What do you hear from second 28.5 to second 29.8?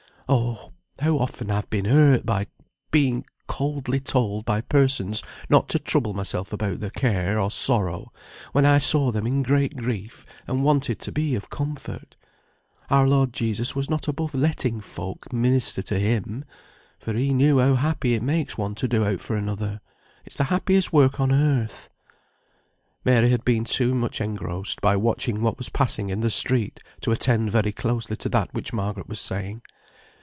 which Margaret was saying.